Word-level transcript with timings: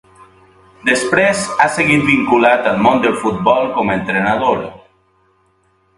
Després, 0.87 1.43
ha 1.59 1.67
seguit 1.75 2.07
vinculat 2.09 2.71
al 2.71 2.81
món 2.87 3.03
del 3.05 3.15
futbol 3.25 3.69
com 3.77 3.93
a 3.93 3.99
entrenador. 4.03 4.69